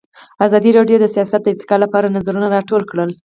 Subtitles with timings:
[0.45, 3.13] ازادي راډیو د سیاست د ارتقا لپاره نظرونه راټول کړي.